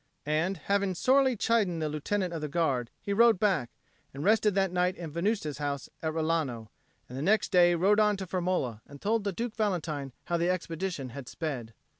[0.25, 3.69] And, having sorely chidden the Lieutenant of the Guard, he rode back,
[4.15, 6.69] and rested that night in Venusta's house at Rilano,
[7.07, 11.09] and the next day rode on to Firmola, and told Duke Valentine how the expedition
[11.09, 11.75] had sped.